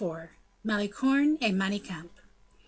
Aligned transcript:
Malicorne 0.65 1.37
and 1.41 1.59
Manicamp. 1.61 2.09